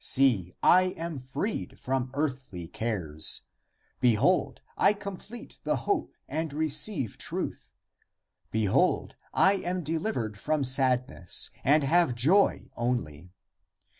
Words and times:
See, 0.03 0.55
I 0.63 0.95
am 0.97 1.19
freed 1.19 1.79
from 1.79 2.09
earthly 2.15 2.67
cares. 2.67 3.41
Behold, 3.99 4.63
I 4.75 4.93
complete 4.93 5.59
the 5.63 5.75
hope 5.85 6.15
and 6.27 6.51
receive 6.53 7.19
truth. 7.19 7.71
Be 8.49 8.65
hold, 8.65 9.15
I 9.31 9.57
am 9.57 9.83
delivered 9.83 10.39
from 10.39 10.63
sadness 10.63 11.51
and 11.63 11.83
have 11.83 12.15
joy 12.15 12.71
only. 12.75 13.29